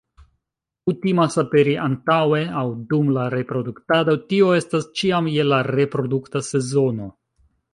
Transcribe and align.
Kutimas 0.89 1.35
aperi 1.41 1.75
antaŭe 1.83 2.39
aŭ 2.61 2.65
dum 2.93 3.11
la 3.17 3.27
reproduktado, 3.35 4.17
tio 4.33 4.49
estas 4.63 4.89
ĉiam 5.03 5.31
je 5.37 5.47
la 5.51 5.61
reprodukta 5.69 6.43
sezono. 6.53 7.13